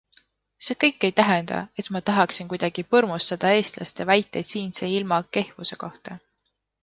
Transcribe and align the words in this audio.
See 0.67 0.75
kõik 0.83 1.03
ei 1.07 1.11
tähenda, 1.19 1.59
et 1.83 1.89
ma 1.95 2.01
tahaksin 2.07 2.47
kuidagi 2.53 2.85
põrmustada 2.95 3.53
eestlaste 3.59 4.09
väiteid 4.13 4.49
siinse 4.53 4.89
ilma 4.95 5.23
kehvuse 5.39 5.79
kohta. 5.85 6.19